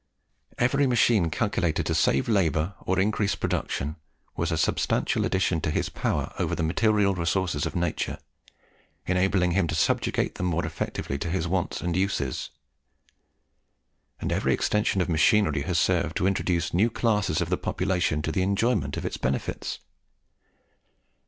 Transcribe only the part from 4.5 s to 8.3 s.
a substantial addition to his power over the material resources of nature,